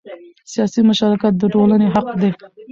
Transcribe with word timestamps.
سیاسي 0.51 0.81
مشارکت 0.89 1.33
د 1.37 1.43
ټولنې 1.53 1.87
حق 1.93 2.07
دی 2.21 2.31